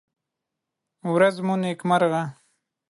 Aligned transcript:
ورڅ 1.13 1.35
مو 1.45 1.55
نېکمرغه! 1.61 2.23